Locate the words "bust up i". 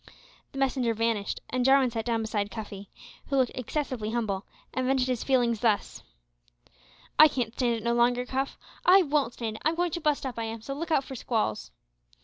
10.01-10.45